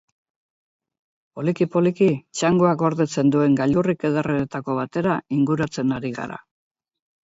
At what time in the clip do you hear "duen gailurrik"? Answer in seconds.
3.37-4.09